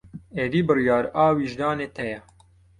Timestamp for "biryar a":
0.67-1.25